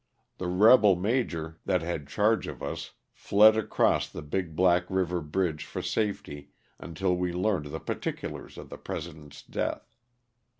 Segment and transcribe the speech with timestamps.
[0.39, 5.63] The rebel major that had charge of us fled across the Big Black river bridge
[5.63, 9.93] for safety until we learned the particulars of the President's death.